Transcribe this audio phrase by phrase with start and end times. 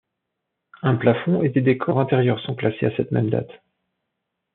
[0.81, 3.51] Un plafond et des décors intérieurs sont classés à cette même date.